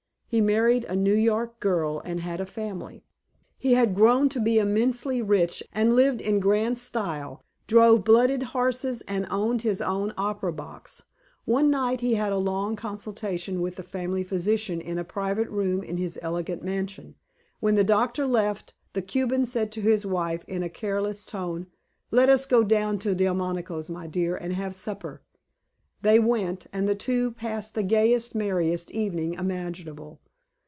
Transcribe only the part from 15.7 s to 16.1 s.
in